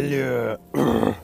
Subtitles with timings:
[0.00, 0.58] Бля!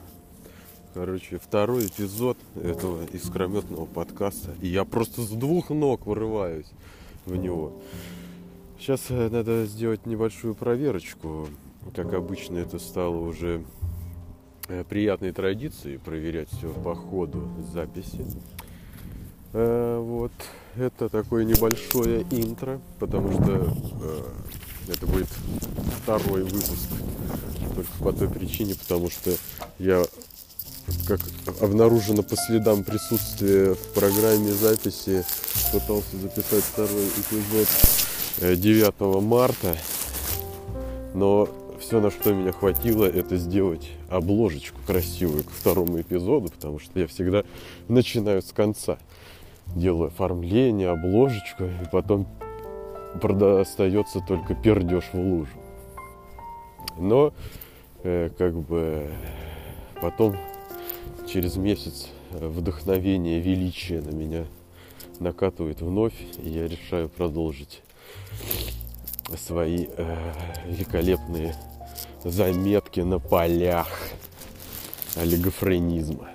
[0.93, 4.53] Короче, второй эпизод этого искрометного подкаста.
[4.61, 6.67] И я просто с двух ног вырываюсь
[7.25, 7.81] в него.
[8.79, 11.47] Сейчас э, надо сделать небольшую проверочку.
[11.95, 13.63] Как обычно, это стало уже
[14.67, 18.25] э, приятной традицией проверять все по ходу записи.
[19.53, 20.31] Э, вот.
[20.75, 23.73] Это такое небольшое интро, потому что
[24.87, 25.27] это будет
[26.01, 26.87] второй выпуск.
[27.75, 29.31] Только по той причине, потому что
[29.79, 30.03] я,
[31.07, 31.19] как
[31.61, 35.23] обнаружено по следам присутствия в программе записи,
[35.71, 39.77] пытался записать второй эпизод 9 э, марта.
[41.13, 46.99] Но все, на что меня хватило, это сделать обложечку красивую к второму эпизоду, потому что
[46.99, 47.43] я всегда
[47.87, 48.97] начинаю с конца.
[49.75, 52.27] Делаю оформление, обложечку, и потом
[53.61, 55.57] остается только пердеж в лужу.
[56.97, 57.33] Но
[58.03, 59.09] э, как бы
[60.01, 60.35] потом
[61.27, 64.45] через месяц вдохновение, величие на меня
[65.19, 67.81] накатывает вновь, и я решаю продолжить
[69.35, 70.33] свои э,
[70.67, 71.55] великолепные
[72.23, 73.87] заметки на полях
[75.15, 76.29] олигофренизма.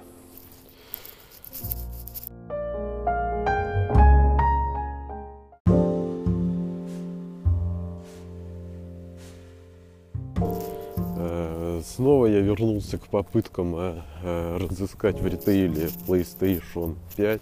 [12.53, 17.41] Вернулся к попыткам э, э, разыскать в ритейле PlayStation 5.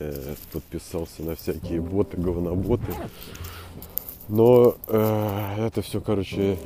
[0.00, 2.92] Э, подписался на всякие боты, говноботы.
[4.28, 6.58] Но э, это все, короче,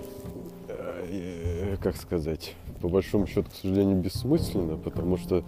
[0.68, 5.44] э, как сказать, по большому счету, к сожалению, бессмысленно, потому что,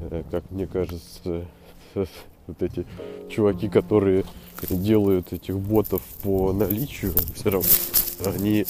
[0.00, 1.46] э, как мне кажется,
[1.94, 2.84] вот эти
[3.28, 4.24] чуваки, которые
[4.68, 7.68] делают этих ботов по наличию, все равно
[8.26, 8.66] они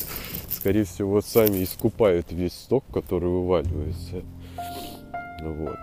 [0.64, 4.22] скорее всего, сами искупают весь сток, который вываливается.
[5.42, 5.76] Вот.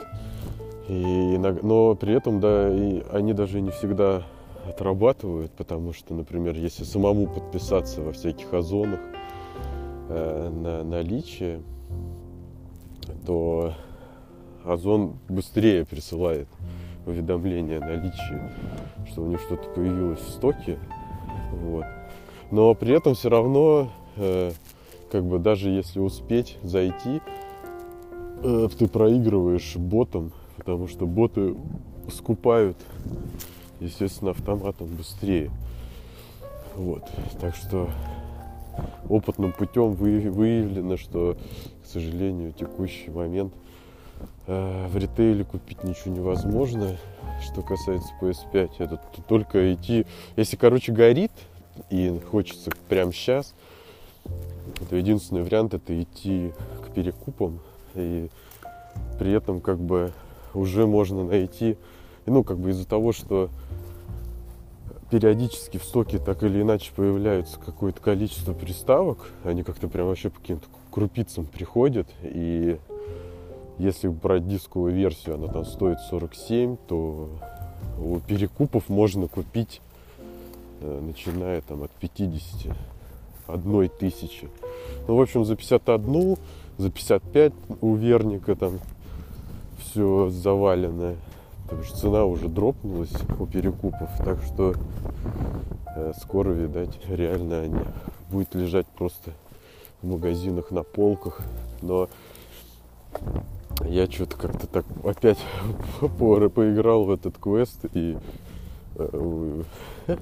[0.90, 4.24] И, но при этом, да, и они даже не всегда
[4.68, 9.00] отрабатывают, потому что, например, если самому подписаться во всяких озонах
[10.09, 11.62] э, на наличие,
[13.28, 13.75] то
[14.66, 16.47] Озон быстрее присылает
[17.06, 18.41] уведомление о наличии,
[19.12, 20.80] что у них что-то появилось в стоке.
[21.52, 21.86] Вот.
[22.50, 24.52] Но при этом все равно э,
[25.11, 27.22] как бы даже если успеть зайти,
[28.44, 31.55] э, ты проигрываешь ботом, потому что боты
[32.09, 32.77] скупают,
[33.79, 35.51] естественно, автоматом быстрее.
[36.75, 37.03] Вот,
[37.41, 37.89] так что
[39.09, 41.35] опытным путем выявлено, что,
[41.83, 43.53] к сожалению, текущий момент
[44.47, 46.97] э, в ритейле купить ничего невозможно.
[47.43, 50.05] Что касается PS5, это только идти,
[50.38, 51.31] если, короче, горит
[51.89, 53.53] и хочется прямо сейчас,
[54.81, 56.51] это единственный вариант это идти
[56.85, 57.59] к перекупам.
[57.95, 58.29] И
[59.19, 60.11] при этом как бы
[60.53, 61.77] уже можно найти,
[62.25, 63.49] ну как бы из-за того, что
[65.09, 70.39] периодически в стоке так или иначе появляются какое-то количество приставок, они как-то прям вообще по
[70.39, 72.79] каким-то крупицам приходят, и
[73.78, 77.29] если брать дисковую версию, она там стоит 47, то
[77.99, 79.81] у перекупов можно купить,
[80.81, 82.75] э, начиная там от 50
[83.53, 84.50] одной тысячи.
[85.07, 86.38] Ну, в общем, за 51,
[86.78, 88.79] за 55 у Верника там
[89.79, 91.17] все заваленное.
[91.63, 94.09] Потому что цена уже дропнулась у перекупов.
[94.17, 94.75] Так что
[95.95, 97.79] э, скоро, видать, реально они
[98.29, 99.31] будет лежать просто
[100.01, 101.41] в магазинах на полках.
[101.81, 102.09] Но
[103.85, 105.40] я что-то как-то так опять
[106.19, 108.17] поиграл в этот квест и
[108.95, 109.63] э,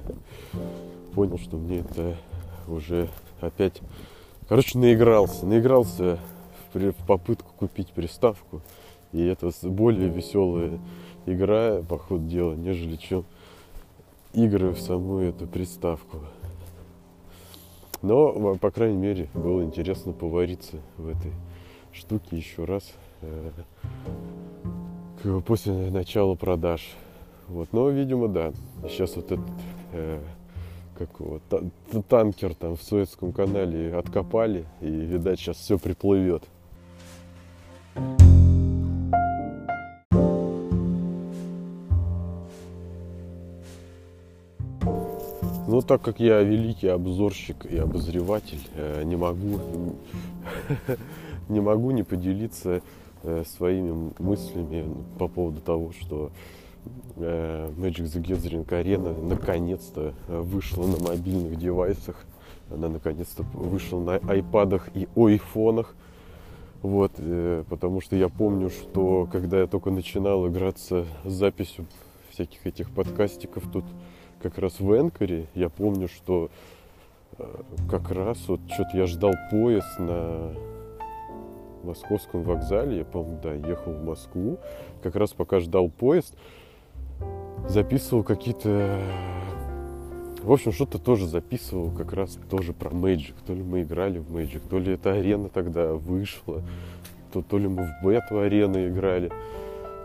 [1.14, 2.16] понял, что мне это
[2.72, 3.08] уже
[3.40, 3.80] опять,
[4.48, 6.18] короче, наигрался, наигрался
[6.72, 8.62] в, попытку купить приставку.
[9.12, 10.78] И это более веселая
[11.26, 13.24] игра, по ходу дела, нежели чем
[14.32, 16.18] игры в саму эту приставку.
[18.02, 21.32] Но, по крайней мере, было интересно повариться в этой
[21.92, 23.50] штуке еще раз э,
[25.44, 26.88] после начала продаж.
[27.48, 27.72] Вот.
[27.72, 28.52] Но, видимо, да.
[28.84, 29.44] Сейчас вот этот
[29.92, 30.22] э,
[31.00, 31.42] как вот,
[32.08, 36.42] танкер там в Суэцком канале откопали, и, видать, сейчас все приплывет.
[45.66, 49.58] Ну, так как я великий обзорщик и обозреватель, э, не могу
[51.48, 52.82] не могу не поделиться
[53.22, 54.84] э, своими мыслями
[55.18, 56.30] по поводу того, что
[57.16, 62.16] Magic the Gathering Arena наконец-то вышла на мобильных девайсах.
[62.70, 65.94] Она наконец-то вышла на айпадах и айфонах.
[66.82, 71.84] Вот, э, потому что я помню, что когда я только начинал играться с записью
[72.30, 73.84] всяких этих подкастиков тут
[74.40, 76.48] как раз в Энкоре, я помню, что
[77.36, 77.44] э,
[77.90, 80.54] как раз вот что-то я ждал поезд на
[81.82, 84.58] московском вокзале, я помню, да, ехал в Москву,
[85.02, 86.34] как раз пока ждал поезд,
[87.68, 89.00] записывал какие-то...
[90.42, 93.34] В общем, что-то тоже записывал как раз тоже про Magic.
[93.46, 96.62] То ли мы играли в Magic, то ли эта арена тогда вышла,
[97.32, 99.30] то, то ли мы в бету арены играли.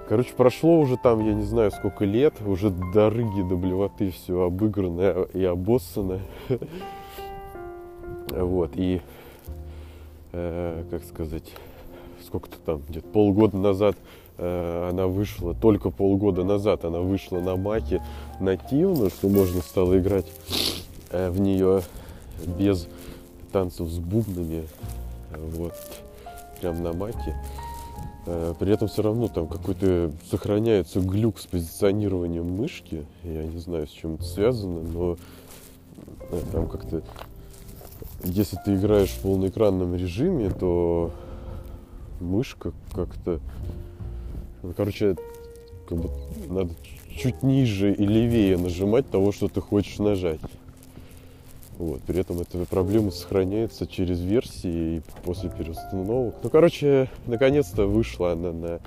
[0.08, 4.44] Короче, прошло уже там, я не знаю, сколько лет, уже до рыги, до блевоты все
[4.44, 6.20] обыграно и обоссано.
[8.28, 9.02] Вот, и,
[10.34, 11.54] э, как сказать,
[12.26, 13.96] сколько-то там, где-то полгода назад
[14.38, 18.02] она вышла, только полгода назад она вышла на маке
[18.40, 20.26] нативно, что можно стало играть
[21.12, 21.82] э, в нее
[22.58, 22.88] без
[23.52, 24.68] танцев с бубнами,
[25.32, 25.74] вот,
[26.60, 27.36] прям на маке.
[28.26, 33.06] Э, при этом все равно там какой-то сохраняется глюк с позиционированием мышки.
[33.24, 35.18] Я не знаю, с чем это связано, но
[36.32, 37.04] э, там как-то...
[38.24, 41.12] Если ты играешь в полноэкранном режиме, то
[42.20, 43.40] мышка как-то...
[44.66, 45.16] Ну, короче,
[45.88, 46.10] как бы
[46.48, 46.74] надо
[47.16, 50.40] чуть ниже и левее нажимать того, что ты хочешь нажать.
[51.78, 52.02] Вот.
[52.04, 56.36] При этом эта проблема сохраняется через версии и после переустановок.
[56.42, 58.80] Ну, короче, наконец-то вышла она на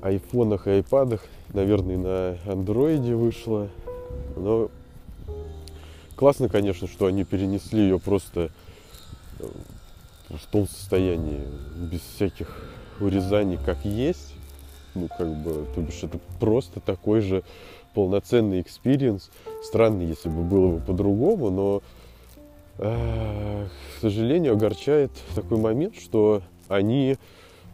[0.00, 1.24] айфонах и айпадах.
[1.54, 3.68] Наверное, на андроиде вышла.
[4.36, 4.70] Но
[6.14, 8.50] классно, конечно, что они перенесли ее просто
[9.40, 9.44] э,
[10.28, 11.40] в том состоянии,
[11.90, 14.34] без всяких урезаний, как есть.
[14.94, 17.42] Ну, как бы, то бишь, это просто такой же
[17.94, 19.30] полноценный экспириенс.
[19.62, 21.82] Странно, если бы было бы по-другому, но,
[22.78, 23.66] э,
[23.96, 27.16] к сожалению, огорчает такой момент, что они,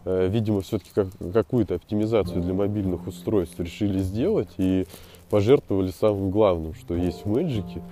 [0.05, 4.87] э, видимо, все-таки как, какую-то оптимизацию для мобильных устройств решили сделать и
[5.31, 7.83] пожертвовали самым главным, что есть в Magic.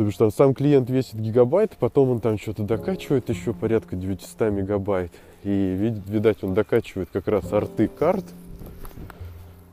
[0.00, 4.50] То бишь там сам клиент весит гигабайт, потом он там что-то докачивает еще порядка 900
[4.50, 5.12] мегабайт.
[5.44, 8.24] И, видать, он докачивает как раз арты карт,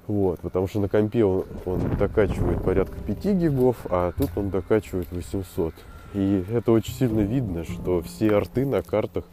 [0.05, 5.07] вот, потому что на компе он, он докачивает порядка 5 гигов, а тут он докачивает
[5.11, 5.73] 800.
[6.13, 9.23] И это очень сильно видно, что все арты на картах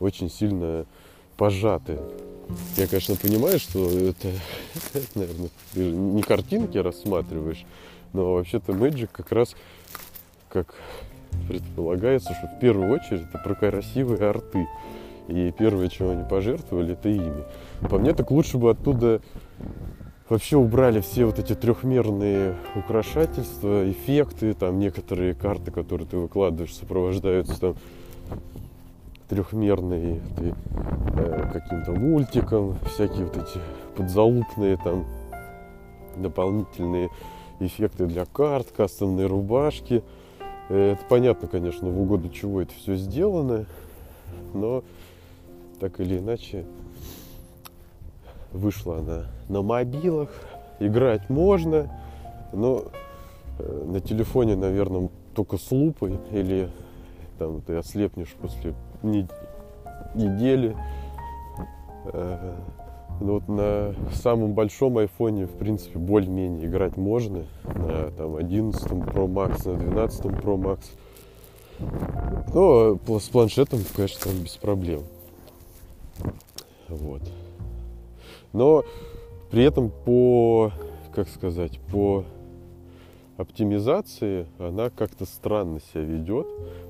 [0.00, 0.84] очень сильно
[1.38, 1.98] пожаты.
[2.76, 4.28] Я, конечно, понимаю, что это,
[5.14, 7.64] наверное, ты не картинки рассматриваешь,
[8.12, 9.54] но вообще-то Magic как раз,
[10.48, 10.74] как
[11.48, 14.66] предполагается, что в первую очередь это про красивые арты.
[15.28, 17.44] И первое, чем они пожертвовали, это ими.
[17.90, 19.20] По мне, так лучше бы оттуда
[20.28, 27.60] вообще убрали все вот эти трехмерные украшательства, эффекты, там некоторые карты, которые ты выкладываешь, сопровождаются
[27.60, 27.76] там
[29.28, 30.54] трехмерные ты,
[31.16, 33.60] э, каким-то мультиком, всякие вот эти
[33.96, 35.04] подзалупные там
[36.16, 37.10] дополнительные
[37.60, 40.02] эффекты для карт, кастомные рубашки.
[40.68, 43.66] Э, это понятно, конечно, в угоду чего это все сделано,
[44.54, 44.82] но
[45.80, 46.64] так или иначе
[48.52, 50.30] Вышла она на мобилах,
[50.80, 51.92] играть можно,
[52.54, 52.84] но
[53.58, 56.70] э, на телефоне, наверное, только с лупой или
[57.38, 60.74] там ты ослепнешь после недели.
[63.20, 67.46] Но вот на самом большом айфоне, в принципе, более-менее играть можно.
[67.64, 70.80] На там, 11 Pro Max, на 12 Pro Max.
[72.54, 75.02] Но с планшетом, конечно, там без проблем.
[76.88, 77.22] Вот.
[78.52, 78.84] Но
[79.50, 80.72] при этом по,
[81.14, 82.24] как сказать, по
[83.36, 86.46] оптимизации она как-то странно себя ведет.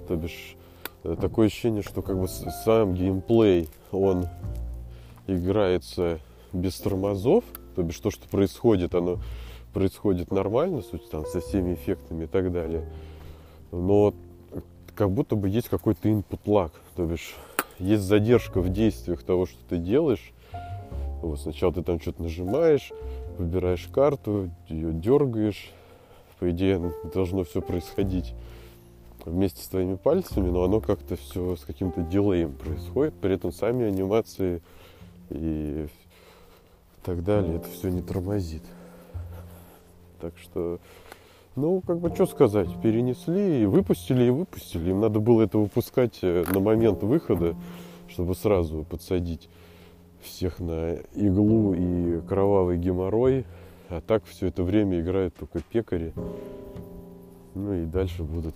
[0.09, 0.57] То бишь
[1.05, 4.27] э, такое ощущение, что как бы сам геймплей, он
[5.27, 6.21] играется
[6.53, 7.45] без тормозов.
[7.75, 9.19] То бишь то, что происходит, оно
[9.73, 12.89] происходит нормально, суть там со всеми эффектами и так далее.
[13.73, 14.15] Но
[14.95, 16.73] как будто бы есть какой-то input lag.
[16.95, 17.35] То бишь
[17.79, 20.33] есть задержка в действиях того, что ты делаешь,
[21.23, 22.93] вот сначала ты там что-то нажимаешь,
[23.39, 25.71] выбираешь карту, ее дергаешь.
[26.39, 28.35] По идее, должно все происходить
[29.25, 33.15] вместе с твоими пальцами, но оно как-то все с каким-то дилеем происходит.
[33.15, 34.63] При этом сами анимации
[35.31, 35.87] и
[37.03, 38.63] так далее, это все не тормозит.
[40.21, 40.81] Так что,
[41.55, 44.91] ну, как бы, что сказать, перенесли, и выпустили, и выпустили.
[44.91, 47.55] Им надо было это выпускать э, на момент выхода,
[48.09, 49.49] чтобы сразу подсадить
[50.23, 53.45] всех на иглу и кровавый геморрой.
[53.89, 56.13] А так все это время играют только пекари.
[57.55, 58.55] Ну и дальше будут.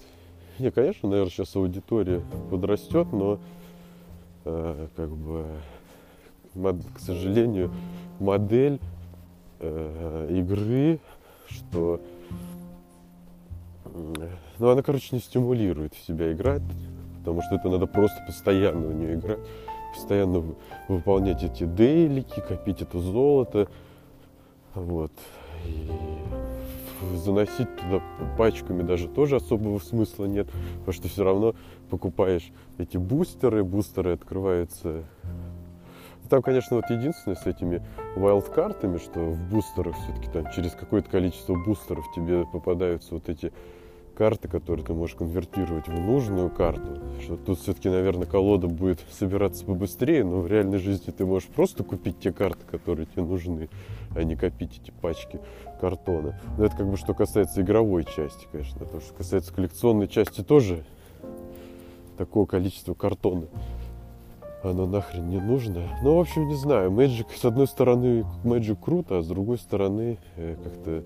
[0.59, 3.39] Не, конечно, наверное, сейчас аудитория подрастет, но
[4.45, 5.47] э, как бы,
[6.55, 7.71] к сожалению,
[8.19, 8.81] модель
[9.61, 11.01] э, игры,
[11.49, 12.01] что
[14.59, 16.63] ну, она, короче, не стимулирует в себя играть,
[17.19, 19.41] потому что это надо просто постоянно в нее играть,
[19.95, 20.45] постоянно
[20.89, 23.69] выполнять эти дейлики, копить это золото,
[24.75, 25.13] вот.
[25.67, 28.03] И заносить туда
[28.37, 30.49] пачками даже тоже особого смысла нет,
[30.81, 31.55] потому что все равно
[31.89, 35.05] покупаешь эти бустеры, бустеры открываются.
[36.31, 37.83] Там, конечно, вот единственное с этими
[38.15, 43.53] вайлдкартами, что в бустерах все-таки там через какое-то количество бустеров тебе попадаются вот эти
[44.15, 47.01] карты, которые ты можешь конвертировать в нужную карту.
[47.21, 51.83] Что тут все-таки, наверное, колода будет собираться побыстрее, но в реальной жизни ты можешь просто
[51.83, 53.69] купить те карты, которые тебе нужны,
[54.15, 55.41] а не копить эти пачки
[55.81, 56.41] картона.
[56.57, 58.87] Но это как бы что касается игровой части, конечно.
[58.87, 60.85] То, что касается коллекционной части тоже
[62.17, 63.49] такого количества картона
[64.63, 65.89] оно нахрен не нужно.
[66.03, 66.91] Ну, в общем, не знаю.
[66.91, 71.03] Magic, с одной стороны, Magic круто, а с другой стороны, э, как-то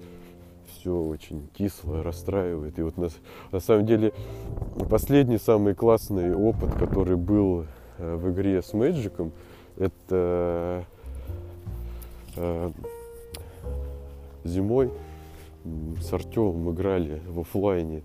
[0.66, 2.78] все очень кисло, расстраивает.
[2.78, 3.08] И вот на,
[3.52, 4.12] на самом деле
[4.90, 7.66] последний самый классный опыт, который был
[7.99, 9.32] э, в игре с Мэджиком,
[9.76, 10.84] это
[12.37, 12.70] э,
[14.44, 14.90] зимой
[16.00, 18.02] с Артемом играли в офлайне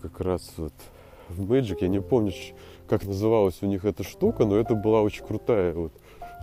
[0.00, 0.72] как раз вот
[1.28, 1.78] в Magic.
[1.80, 2.32] Я не помню,
[2.88, 5.74] как называлась у них эта штука, но это была очень крутая.
[5.74, 5.92] Вот,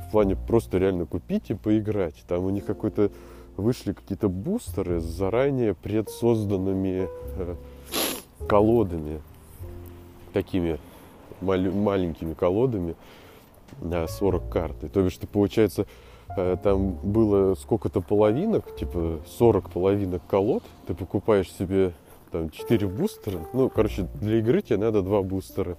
[0.07, 2.23] в плане просто реально купить и поиграть.
[2.27, 3.11] Там у них какой-то
[3.57, 7.07] вышли какие-то бустеры с заранее предсозданными
[7.37, 7.55] э,
[8.47, 9.21] колодами,
[10.33, 10.79] такими
[11.41, 12.95] мал- маленькими колодами
[13.81, 14.83] на 40 карт.
[14.83, 15.85] И, то бишь, ты, получается,
[16.35, 21.93] э, там было сколько-то половинок, типа 40 половинок колод, ты покупаешь себе
[22.31, 25.77] там 4 бустера, ну, короче, для игры тебе надо 2 бустера.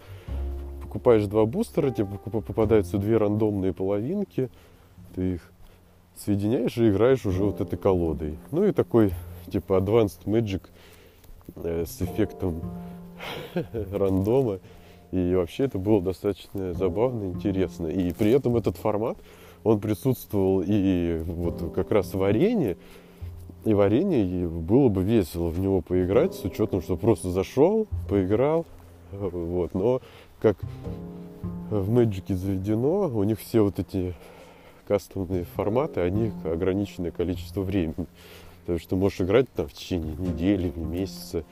[0.95, 4.49] Покупаешь два бустера, тебе попадаются две рандомные половинки,
[5.17, 5.53] ты их
[6.17, 8.39] соединяешь и играешь уже вот этой колодой.
[8.53, 9.11] Ну и такой
[9.51, 10.63] типа Advanced Magic
[11.57, 12.63] э, с эффектом
[13.91, 14.61] рандома.
[15.11, 17.89] И вообще это было достаточно забавно, интересно.
[17.89, 19.19] И при этом этот формат,
[19.65, 22.77] он присутствовал и вот как раз в арене.
[23.65, 27.89] И в арене и было бы весело в него поиграть, с учетом, что просто зашел,
[28.09, 28.65] поиграл.
[29.11, 29.75] Вот.
[29.75, 30.01] Но
[30.45, 30.59] как
[31.71, 34.13] в Magic заведено, у них все вот эти
[34.87, 38.07] кастомные форматы, они ограниченное количество времени.
[38.67, 41.45] То есть ты можешь играть там в течение недели, месяца,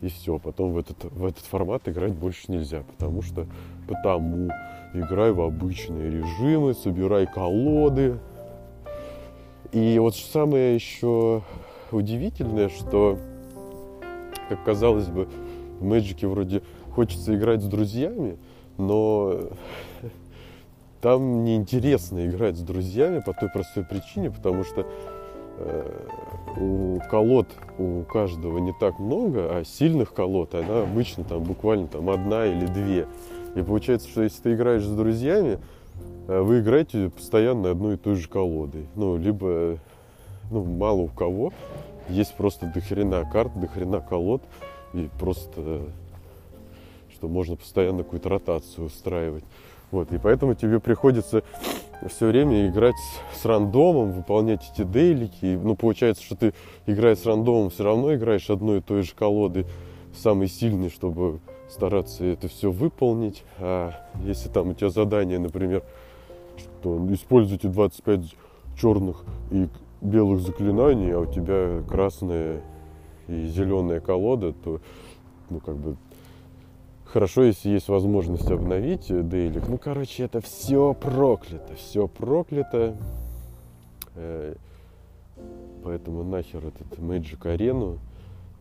[0.00, 0.38] и все.
[0.38, 3.48] Потом в этот, в этот формат играть больше нельзя, потому что
[3.88, 4.48] потому
[4.94, 8.16] играй в обычные режимы, собирай колоды.
[9.72, 11.42] И вот самое еще
[11.90, 13.18] удивительное, что,
[14.48, 15.28] как казалось бы,
[15.80, 16.62] в Мэджике вроде
[16.96, 18.38] хочется играть с друзьями,
[18.78, 19.50] но
[21.02, 24.86] там неинтересно играть с друзьями по той простой причине, потому что
[25.58, 26.06] э,
[26.58, 27.48] у колод
[27.78, 32.64] у каждого не так много, а сильных колод, она обычно там буквально там одна или
[32.64, 33.06] две.
[33.54, 35.58] И получается, что если ты играешь с друзьями,
[36.28, 38.86] э, вы играете постоянно одной и той же колодой.
[38.94, 39.76] Ну, либо,
[40.50, 41.52] ну, мало у кого.
[42.08, 44.42] Есть просто дохрена карт, дохрена колод.
[44.94, 45.82] И просто,
[47.16, 49.44] что можно постоянно какую-то ротацию устраивать.
[49.90, 51.42] Вот, и поэтому тебе приходится
[52.08, 52.96] все время играть
[53.34, 55.58] с рандомом, выполнять эти дейлики.
[55.60, 56.54] Ну, получается, что ты,
[56.86, 59.66] играя с рандомом, все равно играешь одной и той же колоды,
[60.14, 63.44] самый сильный, чтобы стараться это все выполнить.
[63.58, 63.92] А
[64.22, 65.82] если там у тебя задание, например,
[66.58, 68.20] что используйте 25
[68.78, 69.68] черных и
[70.02, 72.60] белых заклинаний, а у тебя красная
[73.28, 74.80] и зеленая колода, то
[75.48, 75.96] ну, как бы
[77.12, 79.68] Хорошо, если есть возможность обновить дейлик.
[79.68, 81.74] Ну, короче, это все проклято.
[81.76, 82.96] Все проклято.
[84.16, 84.54] Э,
[85.84, 87.98] поэтому нахер этот Magic Arena.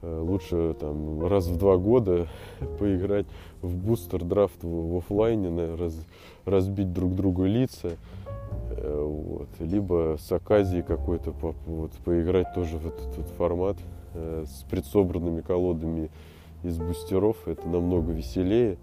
[0.03, 2.27] Э, лучше там раз в два года
[2.79, 3.25] поиграть
[3.63, 5.97] в бустер драфт в, офлайне, раз,
[6.45, 7.97] разбить друг другу лица.
[8.69, 9.49] Э, вот.
[9.59, 11.33] Либо с оказией какой-то
[11.65, 13.77] вот, поиграть тоже в этот, этот формат
[14.13, 16.09] с предсобранными колодами
[16.65, 17.47] из бустеров.
[17.47, 18.77] Это намного веселее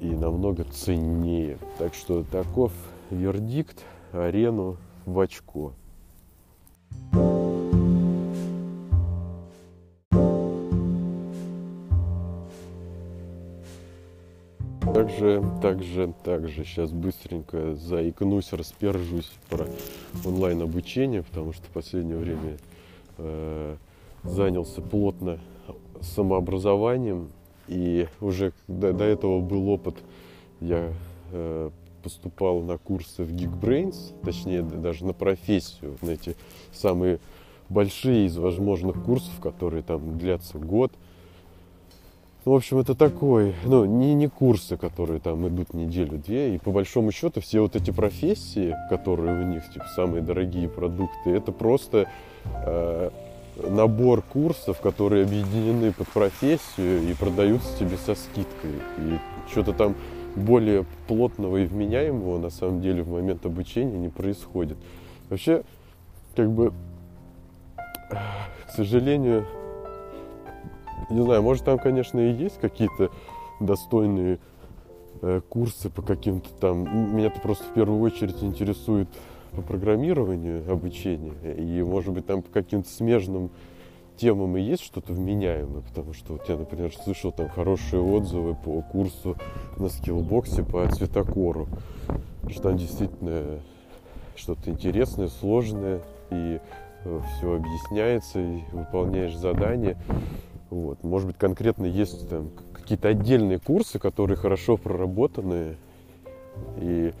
[0.00, 1.58] и намного ценнее.
[1.78, 2.72] Так что таков
[3.10, 5.72] вердикт арену в очко.
[14.94, 19.66] Также, также, также сейчас быстренько заикнусь, распержусь про
[20.24, 22.56] онлайн обучение, потому что в последнее время
[23.18, 23.76] э,
[24.22, 25.38] занялся плотно
[26.00, 27.28] самообразованием.
[27.68, 29.96] И уже до, до этого был опыт,
[30.60, 30.92] я
[31.32, 31.70] э,
[32.02, 36.36] поступал на курсы в Geekbrains, точнее даже на профессию, на эти
[36.72, 37.18] самые
[37.68, 40.92] большие из возможных курсов, которые там длятся год.
[42.44, 46.54] Ну, в общем, это такой, ну, не, не курсы, которые там идут неделю-две.
[46.54, 51.30] И по большому счету все вот эти профессии, которые у них, типа, самые дорогие продукты,
[51.30, 52.08] это просто
[52.44, 53.10] э,
[53.62, 58.72] набор курсов, которые объединены под профессию и продаются тебе со скидкой.
[58.98, 59.18] И
[59.50, 59.94] что-то там
[60.34, 64.76] более плотного и вменяемого на самом деле в момент обучения не происходит.
[65.30, 65.62] Вообще,
[66.34, 66.72] как бы,
[68.08, 69.46] к сожалению,
[71.10, 73.10] не знаю, может там, конечно, и есть какие-то
[73.60, 74.38] достойные
[75.22, 77.16] э, курсы по каким-то там.
[77.16, 79.08] Меня-то просто в первую очередь интересует
[79.56, 81.34] по программированию обучение.
[81.56, 83.50] И, может быть, там по каким-то смежным
[84.16, 88.82] темам и есть что-то вменяемое, потому что вот я, например, слышал там хорошие отзывы по
[88.82, 89.36] курсу
[89.78, 91.68] на скиллбоксе по цветокору,
[92.48, 93.60] что там действительно
[94.36, 96.60] что-то интересное, сложное, и
[97.04, 99.96] э, все объясняется, и выполняешь задания.
[100.70, 101.02] Вот.
[101.02, 105.76] Может быть, конкретно есть там какие-то отдельные курсы, которые хорошо проработаны,
[106.78, 107.12] и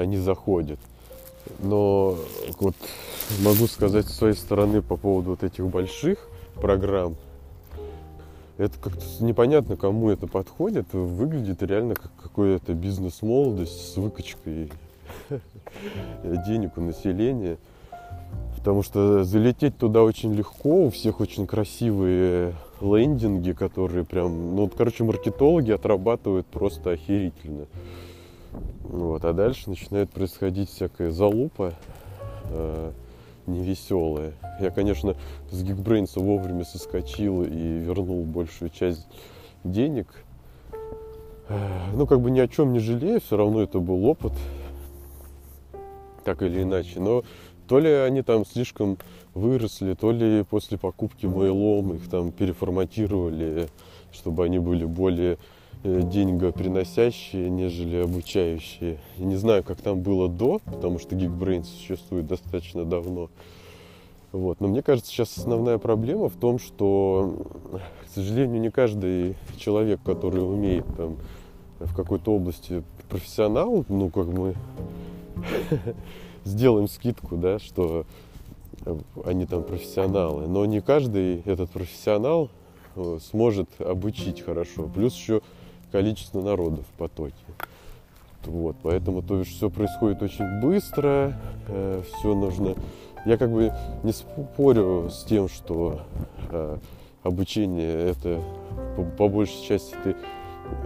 [0.00, 0.78] они заходят.
[1.60, 2.16] Но
[2.58, 2.74] вот
[3.42, 7.16] могу сказать с своей стороны по поводу вот этих больших программ.
[8.58, 10.92] Это как-то непонятно, кому это подходит.
[10.92, 14.70] Выглядит реально как какой-то бизнес-молодость с выкачкой
[16.22, 17.56] денег у населения.
[18.56, 22.52] Потому что залететь туда очень легко, у всех очень красивые
[22.82, 27.64] лендинги, которые прям, ну, короче, маркетологи отрабатывают просто охерительно.
[28.82, 31.74] Вот, а дальше начинает происходить всякая залупа
[32.50, 32.92] э,
[33.46, 34.32] невеселая.
[34.60, 35.14] Я, конечно,
[35.50, 39.06] с Geekbrains вовремя соскочил и вернул большую часть
[39.64, 40.08] денег.
[41.48, 41.58] Э,
[41.94, 44.32] ну, как бы ни о чем не жалею, все равно это был опыт,
[46.24, 47.00] так или иначе.
[47.00, 47.22] Но
[47.68, 48.98] то ли они там слишком
[49.34, 53.68] выросли, то ли после покупки Mail.com их там переформатировали,
[54.12, 55.38] чтобы они были более
[55.82, 58.98] деньгоприносящие, нежели обучающие.
[59.18, 63.30] И не знаю, как там было до, потому что Geekbrains существует достаточно давно.
[64.32, 64.60] Вот.
[64.60, 67.34] Но мне кажется, сейчас основная проблема в том, что,
[68.04, 71.16] к сожалению, не каждый человек, который умеет там,
[71.80, 74.54] в какой-то области профессионал, ну, как мы
[76.44, 78.04] сделаем скидку, да, что
[79.24, 80.46] они там профессионалы.
[80.46, 82.50] Но не каждый этот профессионал
[82.96, 84.88] э, сможет обучить хорошо.
[84.94, 85.42] Плюс еще
[85.90, 87.34] количество народа в потоке.
[88.44, 91.36] Вот, поэтому, то есть, все происходит очень быстро,
[91.68, 92.74] э, все нужно...
[93.26, 93.70] Я как бы
[94.02, 96.00] не спорю с тем, что
[96.50, 96.78] э,
[97.22, 98.42] обучение это
[98.96, 100.16] по, по большей части ты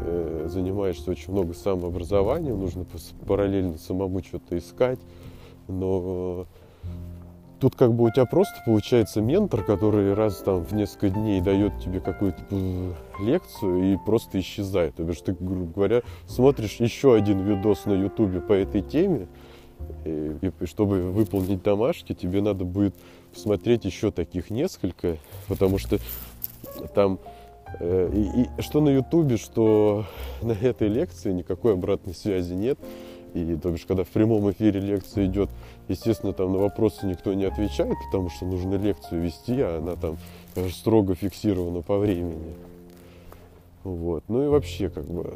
[0.05, 2.87] э, занимаешься очень много самообразованием, нужно
[3.27, 4.99] параллельно самому что-то искать,
[5.69, 6.47] но
[7.65, 11.73] Тут как бы у тебя просто получается ментор, который раз там в несколько дней дает
[11.79, 12.45] тебе какую-то
[13.19, 14.97] лекцию и просто исчезает.
[14.97, 19.29] То бишь ты, грубо говоря, смотришь еще один видос на ютубе по этой теме,
[20.05, 22.95] и, и чтобы выполнить домашки, тебе надо будет
[23.33, 25.17] посмотреть еще таких несколько,
[25.49, 25.99] потому что
[26.95, 27.19] там
[27.81, 30.05] э, и, и что на ютубе, что
[30.43, 32.79] на этой лекции никакой обратной связи нет.
[33.35, 35.51] И то бишь, когда в прямом эфире лекция идет,
[35.89, 40.17] естественно, там на вопросы никто не отвечает, потому что нужно лекцию вести, а она там
[40.71, 42.55] строго фиксирована по времени.
[43.83, 44.23] Вот.
[44.29, 45.35] Ну и вообще, как бы,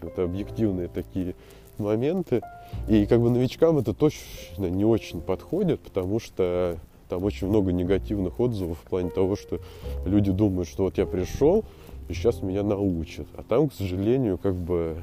[0.00, 1.34] это объективные такие
[1.76, 2.40] моменты.
[2.88, 6.78] И как бы новичкам это точно не очень подходит, потому что
[7.10, 9.60] там очень много негативных отзывов в плане того, что
[10.06, 11.64] люди думают, что вот я пришел,
[12.08, 13.26] и сейчас меня научат.
[13.36, 15.02] А там, к сожалению, как бы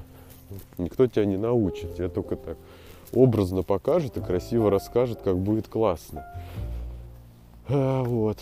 [0.78, 2.58] Никто тебя не научит, тебя только так
[3.14, 6.26] образно покажет и красиво расскажет, как будет классно.
[7.68, 8.38] А, вот.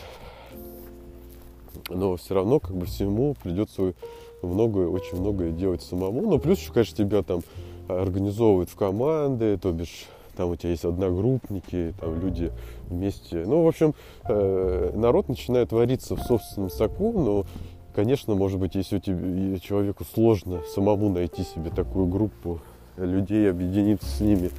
[1.89, 3.93] Но все равно как бы всему придется
[4.41, 6.21] многое, очень многое делать самому.
[6.21, 7.41] Но плюс еще, конечно, тебя там
[7.87, 12.51] организовывают в команды, то бишь там у тебя есть одногруппники, там люди
[12.89, 13.43] вместе.
[13.45, 13.93] Ну, в общем,
[14.27, 17.45] э, народ начинает вариться в собственном соку, но
[17.95, 22.59] Конечно, может быть, если у тебя, человеку сложно самому найти себе такую группу
[22.97, 24.49] людей, объединиться с ними,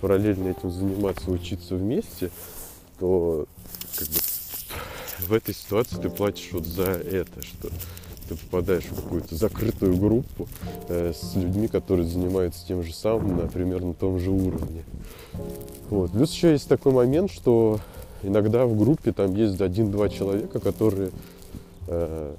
[0.00, 2.30] параллельно этим заниматься, учиться вместе,
[3.00, 3.46] то
[3.98, 4.14] как бы,
[5.26, 7.68] в этой ситуации ты платишь вот за это, что
[8.28, 10.46] ты попадаешь в какую-то закрытую группу
[10.88, 14.84] э, с людьми, которые занимаются тем же самым, например, на том же уровне.
[15.90, 16.12] Вот.
[16.12, 17.80] Плюс еще есть такой момент, что
[18.22, 21.10] иногда в группе там есть один-два человека, которые
[21.88, 22.34] э,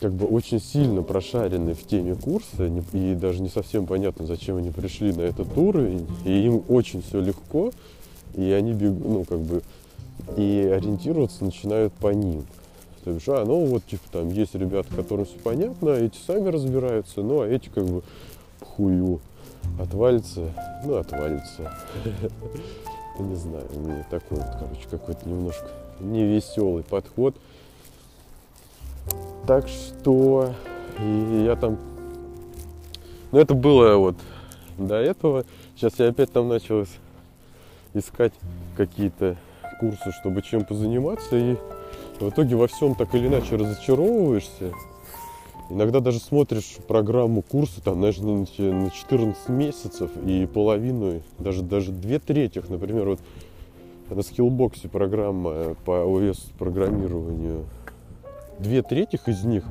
[0.00, 4.70] как бы очень сильно прошарены в теме курса и даже не совсем понятно, зачем они
[4.70, 7.70] пришли на этот уровень, и им очень все легко,
[8.34, 9.62] и они бегут, ну, как бы,
[10.36, 12.44] и ориентироваться начинают по ним.
[13.04, 17.20] То есть, а, ну вот, типа, там есть ребята, которым все понятно, эти сами разбираются,
[17.22, 18.02] ну, а эти, как бы,
[18.60, 19.20] хую
[19.78, 20.50] отвалится,
[20.84, 21.76] ну, отвалится.
[23.18, 25.68] Не знаю, мне такой вот, короче, какой-то немножко
[26.00, 27.36] невеселый подход.
[29.46, 30.54] Так что
[30.98, 31.78] и я там...
[33.30, 34.16] Ну, это было вот
[34.78, 35.44] до этого.
[35.76, 36.86] Сейчас я опять там начал
[37.92, 38.32] искать
[38.76, 39.36] какие-то
[39.80, 41.36] курсы, чтобы чем позаниматься.
[41.36, 41.56] И
[42.20, 44.72] в итоге во всем так или иначе разочаровываешься.
[45.68, 52.18] Иногда даже смотришь программу курса, там, знаешь, на 14 месяцев и половину, даже, даже две
[52.18, 53.20] трети, например, вот
[54.10, 57.64] на скиллбоксе программа по ОС программированию,
[58.58, 59.64] две трети из них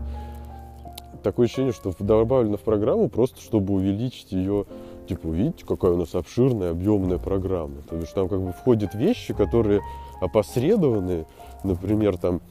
[1.23, 4.65] такое ощущение, что добавлено в программу просто, чтобы увеличить ее,
[5.07, 7.81] типа, видите, какая у нас обширная, объемная программа.
[7.89, 9.81] То есть там как бы входят вещи, которые
[10.21, 11.25] опосредованы,
[11.63, 12.41] например, там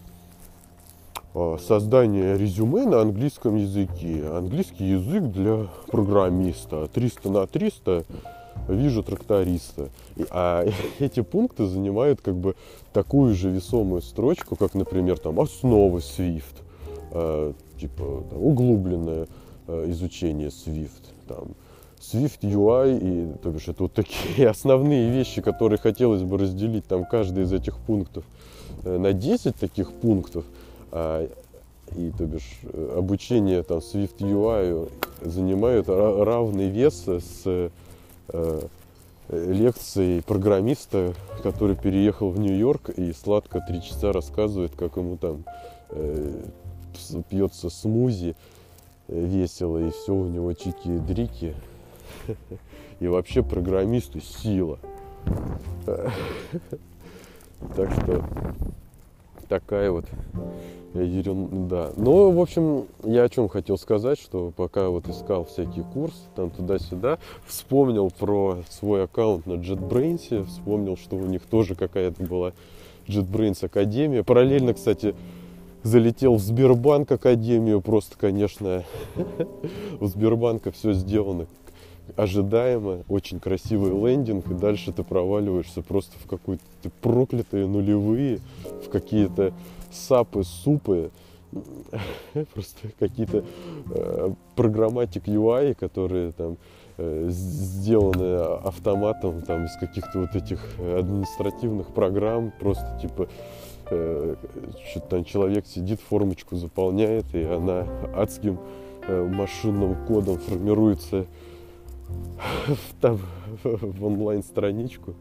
[1.35, 4.25] а, создание резюме на английском языке.
[4.27, 6.88] Английский язык для программиста.
[6.88, 8.05] 300 на 300
[8.69, 9.88] вижу тракториста.
[10.31, 10.67] А
[10.99, 12.55] эти пункты занимают как бы
[12.93, 16.62] такую же весомую строчку, как, например, там основы Swift,
[17.12, 19.27] э, типа там, углубленное
[19.67, 21.49] э, изучение Swift, там,
[22.01, 27.05] Swift UI, и, то бишь, это вот такие основные вещи, которые хотелось бы разделить там
[27.05, 28.25] каждый из этих пунктов
[28.85, 30.45] э, на 10 таких пунктов,
[30.91, 31.29] а,
[31.97, 32.61] и, то бишь,
[32.97, 34.91] обучение там Swift UI
[35.23, 37.71] занимает равный вес с
[38.33, 38.61] э,
[39.31, 45.45] лекцией программиста, который переехал в Нью-Йорк и сладко три часа рассказывает, как ему там
[45.90, 46.42] э,
[47.29, 48.37] пьется смузи
[49.09, 51.55] э, весело, и все у него чики-дрики.
[53.01, 54.79] И вообще программисту сила.
[57.77, 58.25] Так что
[59.53, 60.07] такая вот
[60.95, 61.91] ерунда.
[61.97, 66.51] Но, в общем, я о чем хотел сказать, что пока вот искал всякий курс, там
[66.51, 72.53] туда-сюда, вспомнил про свой аккаунт на JetBrains, вспомнил, что у них тоже какая-то была
[73.07, 74.25] JetBrains Академия.
[74.25, 75.15] Параллельно, кстати,
[75.83, 78.85] залетел в Сбербанк Академию, просто, конечно,
[80.01, 81.47] у Сбербанка все сделано
[82.17, 86.62] ожидаемо, очень красивый лендинг, и дальше ты проваливаешься просто в какую-то
[87.01, 88.41] проклятые нулевые,
[88.85, 89.53] в какие-то
[89.91, 91.11] сапы, супы,
[92.55, 93.45] просто какие-то
[93.91, 96.57] э, программатик UI, которые там
[96.97, 103.29] э, сделаны автоматом там из каких-то вот этих административных программ, просто типа
[103.91, 104.37] э,
[104.91, 108.59] что-то там человек сидит, формочку заполняет, и она адским
[109.07, 111.27] э, машинным кодом формируется
[113.01, 113.20] там,
[113.62, 115.14] в онлайн-страничку.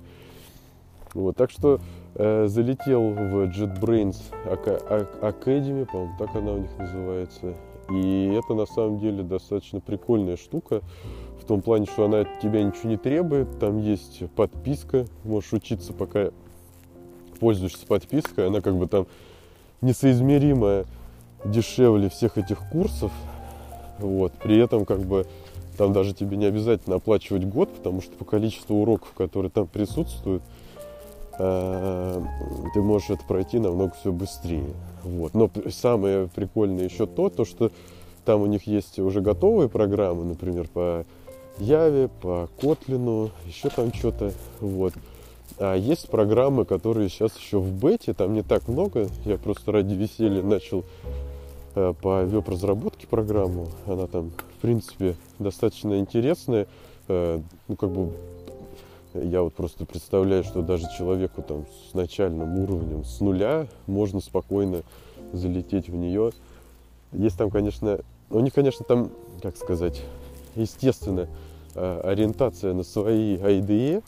[1.14, 1.80] Вот, так что
[2.16, 7.56] э, залетел в JetBrains Academy, по-моему, так она у них называется.
[7.90, 10.82] И это на самом деле достаточно прикольная штука.
[11.42, 13.60] В том плане, что она от тебя ничего не требует.
[13.60, 15.06] Там есть подписка.
[15.24, 16.32] Можешь учиться, пока
[17.40, 18.48] пользуешься подпиской.
[18.48, 19.08] Она как бы там
[19.82, 20.86] несоизмеримая
[21.44, 23.12] дешевле всех этих курсов.
[24.00, 24.32] Вот.
[24.34, 25.26] При этом как бы
[25.78, 30.44] там даже тебе не обязательно оплачивать год, потому что по количеству уроков, которые там присутствуют,
[31.40, 32.22] э,
[32.74, 34.74] ты можешь это пройти намного все быстрее.
[35.04, 35.34] Вот.
[35.34, 37.72] Но самое прикольное еще то, то, что
[38.26, 41.06] там у них есть уже готовые программы, например, по
[41.58, 44.34] Яве, по Котлину, еще там что-то.
[44.60, 44.94] Вот.
[45.58, 49.08] А есть программы, которые сейчас еще в бете, там не так много.
[49.26, 50.84] Я просто ради веселья начал
[51.74, 53.68] по веб-разработке программу.
[53.86, 56.68] Она там, в принципе, достаточно интересная.
[57.08, 58.14] Э, ну, как бы
[59.14, 64.84] я вот просто представляю, что даже человеку там с начальным уровнем, с нуля, можно спокойно
[65.34, 66.32] залететь в нее.
[67.12, 70.02] Есть там, конечно, у них, конечно, там, как сказать,
[70.56, 71.28] естественно,
[71.76, 74.04] э, ориентация на свои IDE.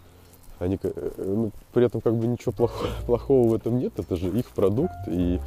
[0.60, 0.80] Они,
[1.17, 4.93] ну, при этом как бы ничего плохого, плохого в этом нет, это же их продукт,
[5.08, 5.39] и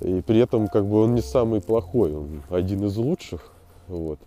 [0.00, 3.52] и при этом как бы он не самый плохой, он один из лучших.
[3.88, 4.18] Вот.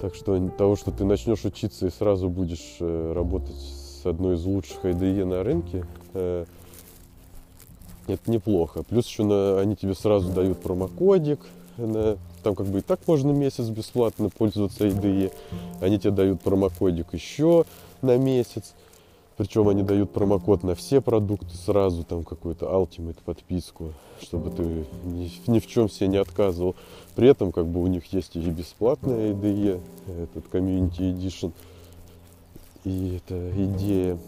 [0.00, 4.44] Так что того, что ты начнешь учиться и сразу будешь э, работать с одной из
[4.44, 6.44] лучших IDE на рынке, э,
[8.06, 8.82] это неплохо.
[8.82, 11.40] Плюс еще на, они тебе сразу дают промокодик.
[11.76, 15.32] На, там как бы и так можно месяц бесплатно пользоваться IDE.
[15.80, 17.64] Они тебе дают промокодик еще
[18.02, 18.74] на месяц.
[19.40, 25.32] Причем они дают промокод на все продукты сразу, там какую-то Ultimate подписку, чтобы ты ни,
[25.46, 26.76] ни в чем себе не отказывал.
[27.14, 31.52] При этом как бы у них есть и бесплатная IDE, этот Community Edition.
[32.84, 34.18] И это идея.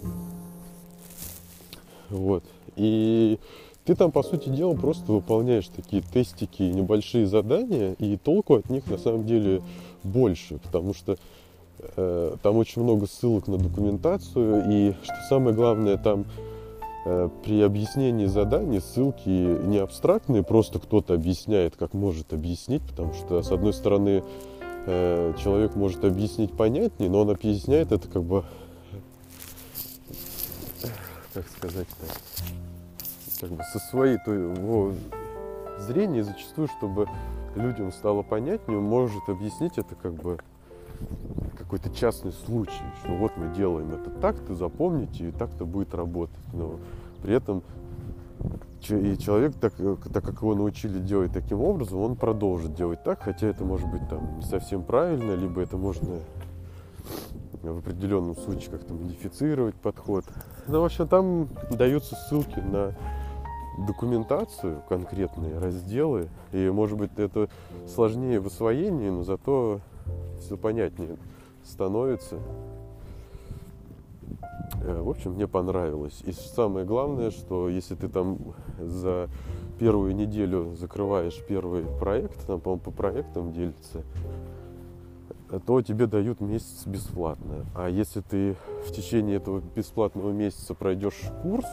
[2.09, 2.43] Вот.
[2.77, 3.39] И
[3.85, 8.87] ты там, по сути дела, просто выполняешь такие тестики, небольшие задания, и толку от них
[8.87, 9.61] на самом деле
[10.05, 11.19] больше, потому что
[12.43, 16.25] там очень много ссылок на документацию, и что самое главное, там
[17.05, 23.43] э, при объяснении заданий ссылки не абстрактные, просто кто-то объясняет, как может объяснить, потому что,
[23.43, 24.23] с одной стороны,
[24.87, 28.45] э, человек может объяснить понятнее, но он объясняет это как бы,
[31.35, 32.07] как сказать-то,
[33.41, 34.93] как бы со своей то его
[35.79, 37.09] зрения зачастую, чтобы
[37.57, 40.39] людям стало понятнее, он может объяснить это как бы
[41.73, 46.37] какой-то частный случай, что вот мы делаем это так, то запомните, и так-то будет работать.
[46.53, 46.79] Но
[47.23, 47.63] при этом
[48.91, 49.73] и человек, так,
[50.13, 54.07] так как его научили делать таким образом, он продолжит делать так, хотя это может быть
[54.11, 56.19] там не совсем правильно, либо это можно
[57.63, 60.27] в определенном случае как-то модифицировать подход.
[60.67, 62.95] Ну, в общем, там даются ссылки на
[63.87, 66.29] документацию, конкретные разделы.
[66.53, 67.49] И, может быть, это
[67.89, 69.81] сложнее в освоении, но зато
[70.39, 71.17] все понятнее
[71.65, 72.39] становится.
[74.83, 76.23] Э, в общем, мне понравилось.
[76.25, 78.39] И самое главное, что если ты там
[78.79, 79.29] за
[79.79, 84.03] первую неделю закрываешь первый проект, там, по-моему, по проектам делится,
[85.67, 87.67] то тебе дают месяц бесплатно.
[87.75, 91.67] А если ты в течение этого бесплатного месяца пройдешь курс,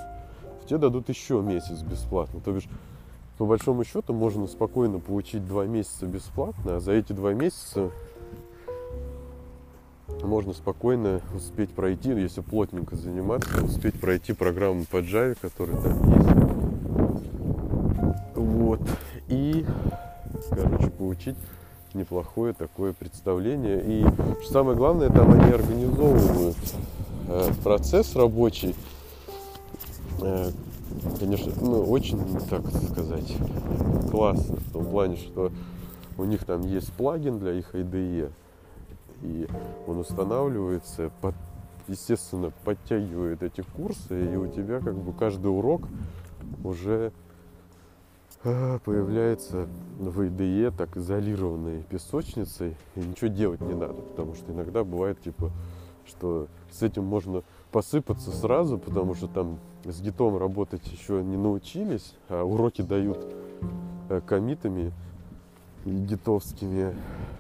[0.66, 2.42] тебе дадут еще месяц бесплатно.
[2.42, 2.68] То бишь,
[3.38, 7.92] по большому счету, можно спокойно получить два месяца бесплатно, а за эти два месяца
[10.24, 16.30] можно спокойно успеть пройти, если плотненько заниматься, успеть пройти программу по Java, которая там есть.
[18.36, 18.82] Вот.
[19.28, 19.66] И,
[20.50, 21.36] короче, получить
[21.94, 23.84] неплохое такое представление.
[23.86, 24.06] И
[24.44, 26.56] что самое главное, там они организовывают
[27.28, 28.76] э, процесс рабочий,
[30.22, 30.52] Э,
[31.20, 33.34] конечно, ну, очень, так сказать,
[34.12, 35.52] классно в том плане, что
[36.18, 38.32] у них там есть плагин для их IDE,
[39.22, 39.48] и
[39.88, 41.36] он устанавливается, под,
[41.88, 45.84] естественно, подтягивает эти курсы, и у тебя как бы каждый урок
[46.64, 47.12] уже
[48.44, 54.84] э, появляется в IDE так изолированной песочницей, и ничего делать не надо, потому что иногда
[54.84, 55.52] бывает, типа,
[56.06, 62.16] что с этим можно посыпаться сразу, потому что там с гитом работать еще не научились,
[62.28, 63.20] а уроки дают
[64.10, 64.94] э, комитами
[65.86, 66.96] гитовскими,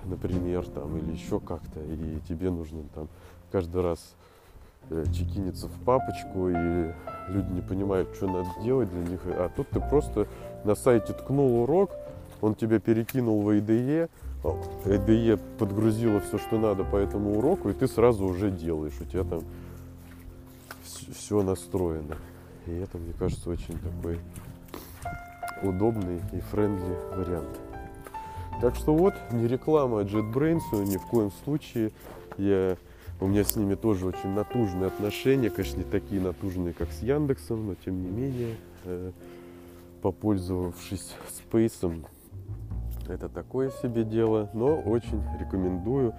[0.06, 3.08] например, там, или еще как-то, и тебе нужно там
[3.52, 4.15] каждый раз
[4.89, 6.91] э, чекиниться в папочку, и
[7.28, 9.21] люди не понимают, что надо делать для них.
[9.25, 10.28] А тут ты просто
[10.63, 11.91] на сайте ткнул урок,
[12.41, 14.10] он тебя перекинул в IDE,
[14.43, 18.93] IDE подгрузила все, что надо по этому уроку, и ты сразу уже делаешь.
[19.02, 19.41] У тебя там
[20.84, 22.15] все настроено.
[22.65, 24.19] И это, мне кажется, очень такой
[25.63, 27.68] удобный и френдли вариант.
[28.62, 31.91] Так что вот, не реклама JetBrains, ни в коем случае.
[32.38, 32.76] Я,
[33.22, 35.50] у меня с ними тоже очень натужные отношения.
[35.50, 39.12] Конечно, не такие натужные, как с Яндексом, но тем не менее, э,
[40.02, 41.15] попользовавшись
[41.52, 42.06] Space,
[43.08, 46.13] это такое себе дело, но очень рекомендую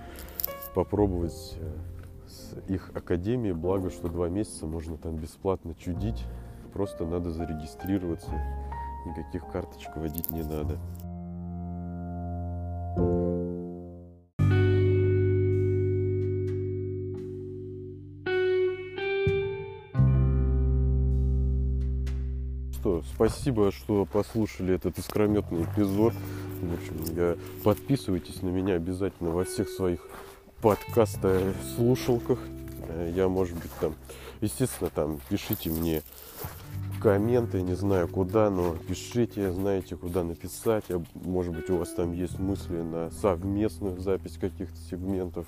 [0.74, 6.24] попробовать э, их академии, благо, что два месяца можно там бесплатно чудить,
[6.72, 8.30] просто надо зарегистрироваться,
[9.06, 10.78] никаких карточек водить не надо.
[22.80, 26.14] Что, спасибо, что послушали этот искрометный эпизод.
[26.60, 30.00] В общем, я, подписывайтесь на меня обязательно во всех своих
[30.60, 32.40] подкаста слушалках.
[32.88, 33.94] Э, я, может быть, там,
[34.40, 36.02] естественно, там пишите мне
[37.00, 40.84] комменты, не знаю куда, но пишите, знаете, куда написать.
[41.14, 45.46] Может быть, у вас там есть мысли на совместную запись каких-то сегментов,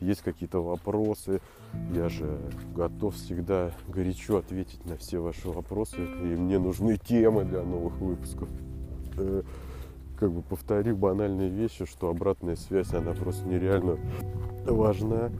[0.00, 1.40] есть какие-то вопросы.
[1.92, 2.38] Я же
[2.74, 5.96] готов всегда горячо ответить на все ваши вопросы.
[5.96, 8.48] И мне нужны темы для новых выпусков.
[9.16, 9.42] Э,
[10.18, 13.98] как бы повторю банальные вещи, что обратная связь, она просто нереально
[14.64, 15.30] важна.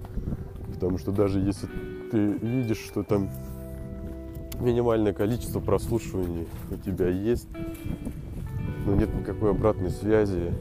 [0.72, 1.68] Потому что даже если
[2.11, 3.28] ты видишь, что там
[4.60, 7.48] минимальное количество прослушиваний у тебя есть,
[8.84, 10.52] но нет никакой обратной связи,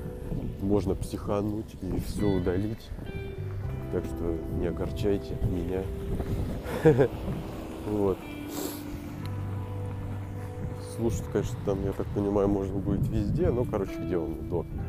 [0.62, 2.89] можно психануть и все удалить.
[3.91, 5.84] Так что не огорчайте меня.
[7.88, 8.17] Вот.
[10.95, 13.51] Слушать, конечно, там, я так понимаю, можно будет везде.
[13.51, 14.84] Ну, короче, где он удобно.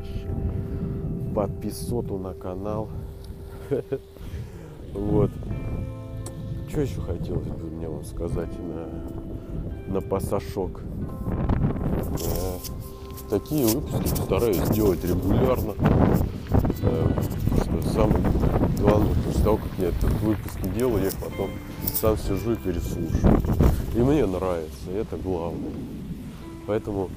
[1.35, 2.89] Подписоту на канал.
[4.93, 5.29] Вот.
[6.69, 10.81] Что еще хотелось бы мне вам сказать на, на пассажок?
[10.81, 12.57] Э,
[13.29, 15.75] такие выпуски стараюсь делать регулярно.
[16.83, 17.21] Э,
[17.61, 18.21] что самое
[18.79, 21.49] главное, после того, как я этот выпуски делаю, я их потом
[21.93, 23.41] сам сижу и переслушиваю.
[23.95, 25.71] И мне нравится, это главное.
[26.67, 27.09] Поэтому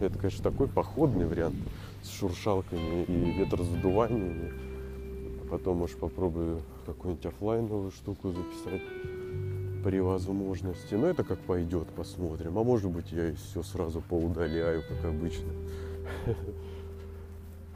[0.00, 1.56] э, это, конечно, такой походный вариант
[2.02, 4.52] с шуршалками и ветрозадуваниями.
[5.50, 6.60] Потом, может, попробую
[6.92, 8.82] какую-нибудь офлайновую штуку записать
[9.84, 10.94] при возможности.
[10.94, 12.58] Но это как пойдет, посмотрим.
[12.58, 15.52] А может быть, я все сразу поудаляю, как обычно.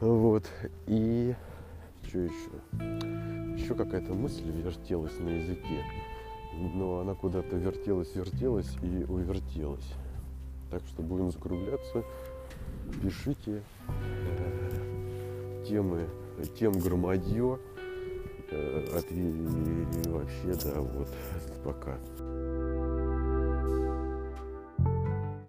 [0.01, 0.43] Вот.
[0.87, 1.33] И
[2.07, 2.49] что еще?
[3.57, 5.83] Еще какая-то мысль вертелась на языке.
[6.73, 9.87] Но она куда-то вертелась, вертелась и увертелась.
[10.69, 12.03] Так что будем закругляться.
[13.01, 16.07] Пишите э, темы,
[16.57, 17.57] тем громадье.
[18.51, 21.07] Э, от, и вообще, да, вот,
[21.63, 21.97] пока.